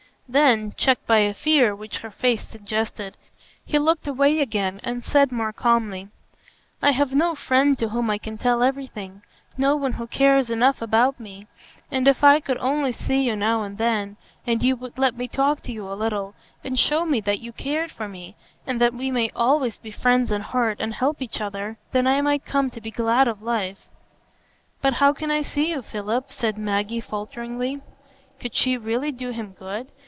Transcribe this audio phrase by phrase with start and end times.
[0.33, 3.17] Then, checked by a fear which her face suggested,
[3.65, 6.07] he looked away again and said more calmly,
[6.81, 9.23] "I have no friend to whom I can tell everything,
[9.57, 11.47] no one who cares enough about me;
[11.91, 14.15] and if I could only see you now and then,
[14.47, 16.33] and you would let me talk to you a little,
[16.63, 20.31] and show me that you cared for me, and that we may always be friends
[20.31, 23.89] in heart, and help each other, then I might come to be glad of life."
[24.81, 27.81] "But how can I see you, Philip?" said Maggie, falteringly.
[28.39, 29.91] (Could she really do him good?